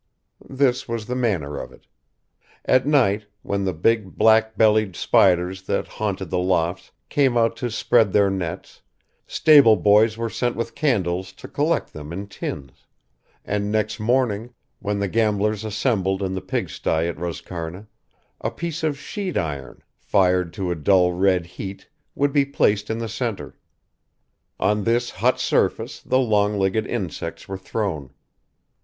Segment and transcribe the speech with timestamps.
[0.49, 1.85] This was the manner of it.
[2.65, 7.69] At night, when the big black bellied spiders that haunted the lofts came out to
[7.69, 8.81] spread their nets,
[9.27, 12.87] stable boys were sent with candles to collect them in tins,
[13.45, 17.85] and next morning, when the gamblers assembled in the pigsty at Roscarna
[18.43, 22.97] a piece of sheet iron, fired to a dull red heat would be placed in
[22.97, 23.55] the centre.
[24.59, 28.09] On this hot surface the long legged insects were thrown.